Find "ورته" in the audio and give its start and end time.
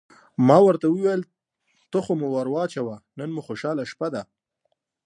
0.67-0.85